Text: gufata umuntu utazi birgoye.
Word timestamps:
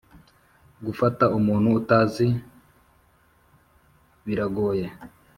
gufata 0.85 1.23
umuntu 1.37 1.67
utazi 1.79 2.27
birgoye. 4.25 4.85